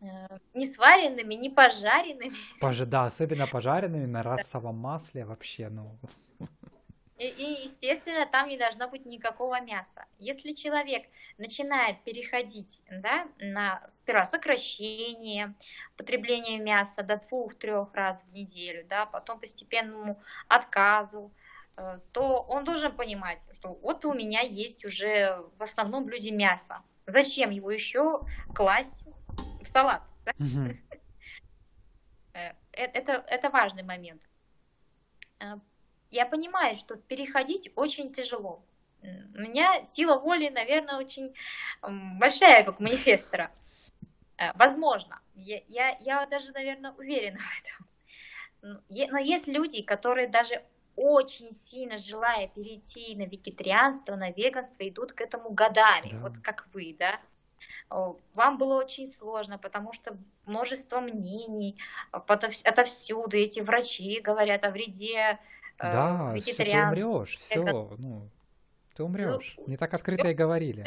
[0.01, 0.07] э,
[0.55, 2.33] не сваренными, не пожаренными.
[2.61, 2.79] Пож...
[2.81, 5.99] Да, особенно пожаренными на рапсовом масле вообще, ну.
[7.19, 10.05] И, и, естественно, там не должно быть никакого мяса.
[10.21, 11.05] Если человек
[11.37, 15.55] начинает переходить да, на сперва сокращение
[15.97, 21.33] потребления мяса до двух-трех раз в неделю, да, потом постепенному отказу,
[22.13, 26.83] то он должен понимать, что вот у меня есть уже в основном блюде мясо.
[27.07, 28.21] Зачем его еще
[28.55, 29.05] класть
[29.63, 30.03] в салат?
[30.25, 30.33] Да?
[32.35, 34.23] Э, э, это, это важный момент
[36.11, 38.65] я понимаю, что переходить очень тяжело.
[39.03, 41.35] У меня сила воли, наверное, очень
[41.83, 43.53] большая, как манифестора.
[44.37, 45.21] Э, возможно.
[45.35, 48.83] Я, я, я даже, наверное, уверена в этом.
[49.11, 50.65] Но есть люди, которые даже
[50.99, 56.19] очень сильно желая перейти на вегетарианство, на веганство, идут к этому годами, да.
[56.21, 57.21] вот как вы, да.
[58.35, 61.79] Вам было очень сложно, потому что множество мнений
[62.13, 65.39] отовсюду, эти врачи говорят о вреде
[65.79, 67.63] Э, да, все, ты умрешь, все,
[67.99, 68.29] ну,
[68.95, 69.55] ты умрешь.
[69.59, 70.85] Ну, Не так открыто и говорили.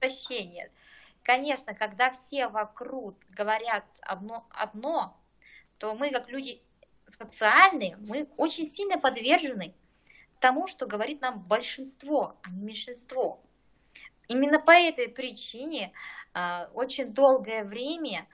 [0.00, 0.70] Прощение.
[1.22, 5.16] Конечно, когда все вокруг говорят одно, одно,
[5.78, 6.62] то мы, как люди
[7.06, 9.74] социальные, мы очень сильно подвержены
[10.40, 13.42] тому, что говорит нам большинство, а не меньшинство.
[14.28, 15.92] Именно по этой причине
[16.34, 18.26] э, очень долгое время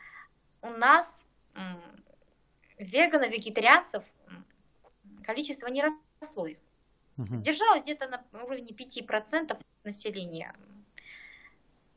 [0.63, 1.19] у нас
[2.79, 4.05] веганов, вегетарианцев
[5.23, 5.85] количество не
[6.21, 6.59] росло их.
[7.19, 7.43] Угу.
[7.43, 10.55] Держалось где-то на уровне 5% населения.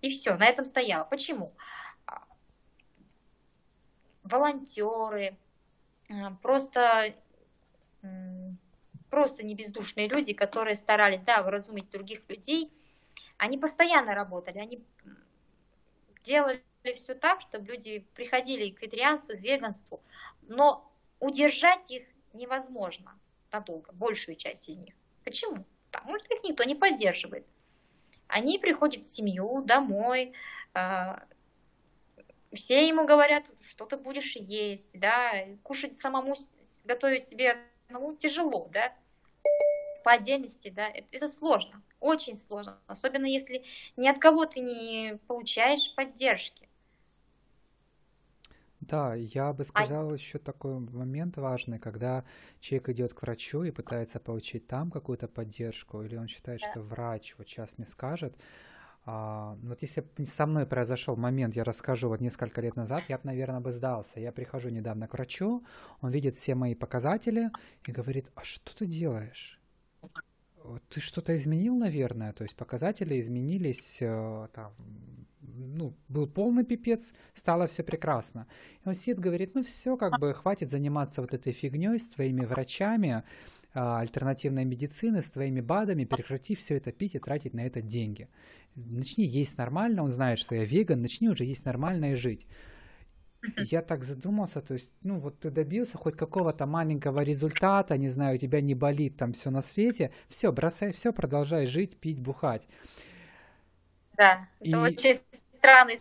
[0.01, 1.05] И все, на этом стояло.
[1.05, 1.53] Почему?
[2.05, 2.23] А,
[4.23, 5.35] волонтеры, а,
[6.41, 7.13] просто,
[9.09, 12.71] просто не бездушные люди, которые старались, да, выразумить других людей,
[13.37, 14.83] они постоянно работали, они
[16.23, 16.63] делали
[16.95, 20.01] все так, чтобы люди приходили к вегетарианству, к веганству,
[20.43, 23.17] но удержать их невозможно
[23.51, 24.93] надолго, большую часть из них.
[25.23, 25.65] Почему?
[25.91, 27.45] Потому что их никто не поддерживает.
[28.27, 30.33] Они приходят в семью, домой,
[30.73, 31.23] а,
[32.53, 35.31] все ему говорят, что ты будешь есть, да,
[35.63, 36.35] кушать самому,
[36.83, 37.57] готовить себе
[37.89, 38.93] ну, тяжело, да,
[40.03, 43.63] по отдельности, да, это, это сложно, очень сложно, особенно если
[43.97, 46.67] ни от кого ты не получаешь поддержки.
[48.81, 52.25] Да, я бы А сказал еще такой момент важный, когда
[52.59, 57.35] человек идет к врачу и пытается получить там какую-то поддержку, или он считает, что врач
[57.37, 58.35] вот сейчас мне скажет.
[59.05, 63.17] А, вот если бы со мной произошел момент, я расскажу, вот несколько лет назад, я
[63.17, 64.19] бы, наверное, бы сдался.
[64.19, 65.63] Я прихожу недавно к врачу,
[66.01, 67.51] он видит все мои показатели
[67.85, 69.59] и говорит, а что ты делаешь?
[70.89, 72.31] Ты что-то изменил, наверное?
[72.31, 74.73] То есть показатели изменились э, там
[75.41, 78.47] ну, был полный пипец, стало все прекрасно.
[78.83, 82.45] И он сидит, говорит, ну все, как бы хватит заниматься вот этой фигней с твоими
[82.45, 83.23] врачами,
[83.73, 88.29] альтернативной медицины, с твоими БАДами, прекрати все это пить и тратить на это деньги.
[88.75, 92.45] Начни есть нормально, он знает, что я веган, начни уже есть нормально и жить.
[93.57, 98.35] Я так задумался, то есть, ну вот ты добился хоть какого-то маленького результата, не знаю,
[98.35, 102.67] у тебя не болит там все на свете, все, бросай все, продолжай жить, пить, бухать.
[104.15, 104.75] Да, это и...
[104.75, 105.19] очень
[105.57, 105.99] странный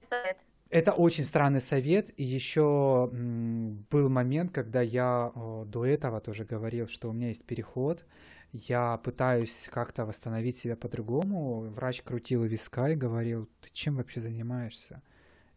[0.00, 0.38] совет.
[0.68, 2.10] Это очень странный совет.
[2.18, 5.32] И еще был момент, когда я
[5.66, 8.04] до этого тоже говорил, что у меня есть переход.
[8.52, 11.60] Я пытаюсь как-то восстановить себя по-другому.
[11.70, 15.02] Врач крутил виска и говорил, ты чем вообще занимаешься?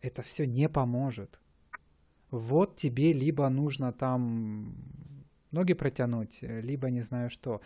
[0.01, 1.39] Это все не поможет.
[2.31, 4.75] Вот тебе либо нужно там
[5.51, 7.61] ноги протянуть, либо не знаю что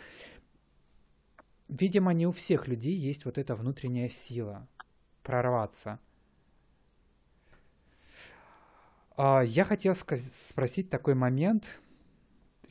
[1.70, 4.68] видимо, не у всех людей есть вот эта внутренняя сила
[5.24, 6.00] прорваться.
[9.03, 11.82] А, я хотел спросить такой момент.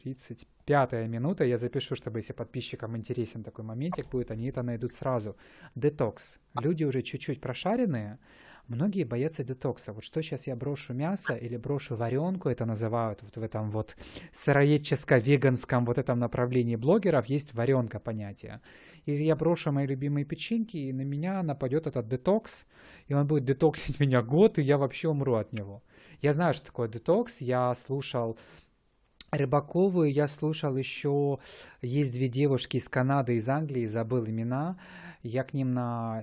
[0.02, 4.92] 35 пятая минута, я запишу, чтобы если подписчикам интересен такой моментик будет, они это найдут
[4.92, 5.36] сразу.
[5.74, 6.38] Детокс.
[6.60, 8.18] Люди уже чуть-чуть прошаренные,
[8.68, 9.92] Многие боятся детокса.
[9.92, 13.96] Вот что сейчас я брошу мясо или брошу варенку, это называют вот в этом вот
[14.32, 18.60] сыроедческо-веганском вот этом направлении блогеров есть варенка понятие.
[19.04, 22.64] Или я брошу мои любимые печеньки, и на меня нападет этот детокс,
[23.08, 25.82] и он будет детоксить меня год, и я вообще умру от него.
[26.22, 28.38] Я знаю, что такое детокс, я слушал
[29.32, 31.40] Рыбакову, я слушал еще,
[31.80, 34.78] есть две девушки из Канады, из Англии, забыл имена,
[35.24, 36.22] я к ним на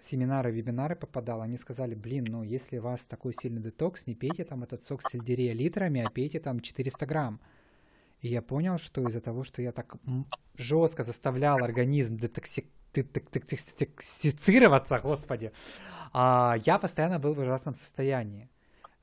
[0.00, 4.44] семинары, вебинары попадал, они сказали, блин, ну если у вас такой сильный детокс, не пейте
[4.44, 7.38] там этот сок сельдерея литрами, а пейте там 400 грамм.
[8.22, 9.96] И я понял, что из-за того, что я так
[10.56, 15.52] жестко заставлял организм детоксицироваться, господи,
[16.14, 18.48] а, я постоянно был в ужасном состоянии.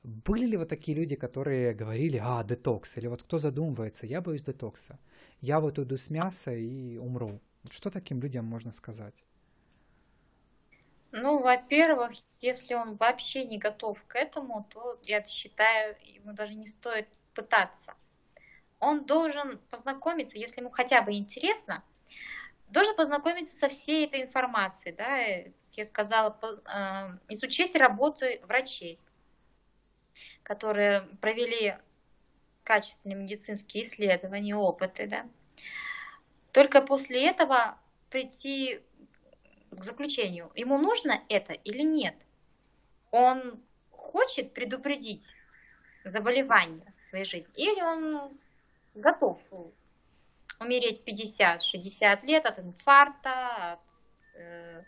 [0.02, 4.42] Были ли вот такие люди, которые говорили, а, детокс, или вот кто задумывается, я боюсь
[4.42, 4.98] детокса,
[5.40, 7.40] я вот уйду с мяса и умру.
[7.70, 9.14] Что таким людям можно сказать?
[11.12, 16.66] Ну, во-первых, если он вообще не готов к этому, то я считаю, ему даже не
[16.66, 17.94] стоит пытаться.
[18.78, 21.84] Он должен познакомиться, если ему хотя бы интересно,
[22.68, 25.16] должен познакомиться со всей этой информацией, да,
[25.74, 28.98] я сказала, э, изучить работы врачей,
[30.50, 31.76] которые провели
[32.64, 35.24] качественные медицинские исследования, опыты, да.
[36.50, 37.78] Только после этого
[38.10, 38.80] прийти
[39.70, 42.16] к заключению, ему нужно это или нет.
[43.12, 45.24] Он хочет предупредить
[46.04, 48.36] заболевание в своей жизни, или он
[48.96, 49.40] готов
[50.58, 53.80] умереть в 50-60 лет от инфаркта, от
[54.34, 54.82] э,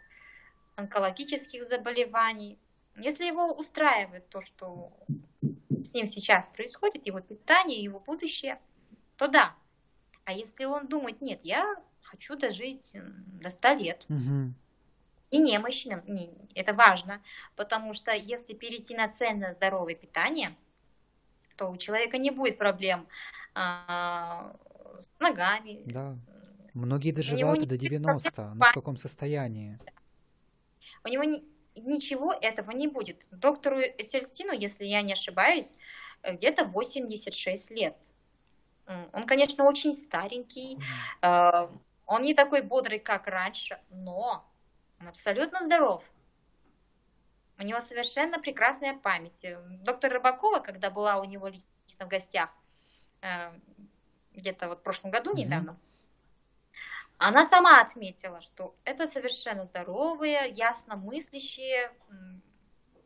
[0.75, 2.59] онкологических заболеваний.
[2.97, 4.93] Если его устраивает то, что
[5.85, 8.61] с ним сейчас происходит, его питание, его будущее,
[9.17, 9.55] то да.
[10.25, 14.53] А если он думает, нет, я хочу дожить до 100 лет, угу.
[15.31, 17.23] и немощным, не, это важно,
[17.57, 20.57] потому что если перейти на цельное здоровое питание,
[21.57, 23.07] то у человека не будет проблем
[23.55, 24.57] а,
[24.99, 25.83] с ногами.
[25.87, 26.17] Да.
[26.75, 29.79] Многие доживают до 90, но в каком состоянии?
[31.05, 31.45] У него не,
[31.77, 33.25] ничего этого не будет.
[33.31, 35.75] Доктору Сельстину, если я не ошибаюсь,
[36.23, 37.97] где-то 86 лет.
[39.13, 40.79] Он, конечно, очень старенький,
[41.23, 41.69] э,
[42.07, 44.45] он не такой бодрый, как раньше, но
[45.01, 46.05] он абсолютно здоров.
[47.59, 49.45] У него совершенно прекрасная память.
[49.85, 52.51] Доктор Рыбакова, когда была у него лично в гостях,
[53.21, 53.53] э,
[54.33, 55.79] где-то вот в прошлом году недавно,
[57.29, 61.93] она сама отметила, что это совершенно здоровые, ясно мыслящие,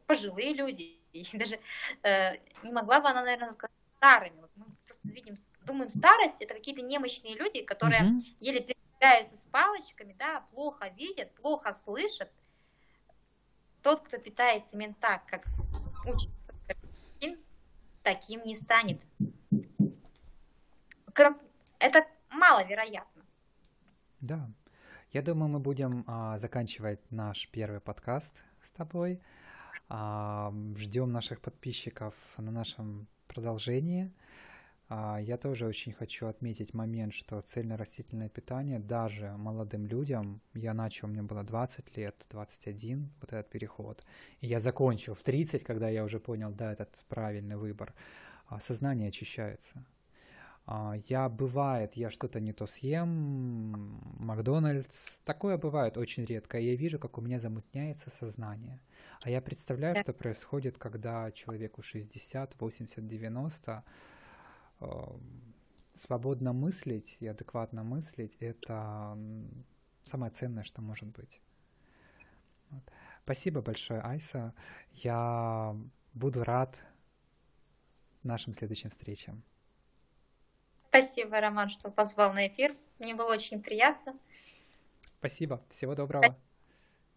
[0.07, 1.01] пожилые люди.
[1.13, 1.59] И даже
[2.03, 4.41] э, не могла бы она, наверное, сказать старыми.
[4.41, 8.23] Вот мы просто видим, думаем, старость это какие-то немощные люди, которые угу.
[8.41, 12.31] еле передвигаются с палочками, да, плохо видят, плохо слышат.
[13.83, 15.47] Тот, кто питается именно так, как
[16.07, 16.31] учит
[18.07, 19.01] таким не станет.
[21.81, 23.16] Это маловероятно.
[24.21, 24.51] Да.
[25.13, 29.21] Я думаю, мы будем а, заканчивать наш первый подкаст с тобой.
[29.89, 34.13] А, ждем наших подписчиков на нашем продолжении.
[34.89, 41.09] А, я тоже очень хочу отметить момент, что цельно-растительное питание даже молодым людям, я начал,
[41.09, 44.05] мне было 20 лет, 21, вот этот переход,
[44.41, 47.95] и я закончил в 30, когда я уже понял, да, этот правильный выбор,
[48.47, 49.85] а, сознание очищается.
[50.67, 56.59] А, я бывает, я что-то не то съем, Макдональдс, такое бывает очень редко.
[56.59, 58.81] Я вижу, как у меня замутняется сознание.
[59.23, 63.85] А я представляю, что происходит, когда человеку 60, 80, 90
[65.95, 69.17] свободно мыслить и адекватно мыслить— это
[70.03, 71.41] самое ценное, что может быть.
[72.71, 72.83] Вот.
[73.25, 74.53] Спасибо большое, Айса.
[74.93, 75.77] Я
[76.13, 76.77] буду рад
[78.23, 79.43] нашим следующим встречам.
[80.97, 82.75] Спасибо, Роман, что позвал на эфир.
[82.99, 84.17] Мне было очень приятно.
[85.19, 85.63] Спасибо.
[85.69, 86.39] Всего доброго.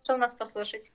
[0.04, 0.92] Что у нас послушать?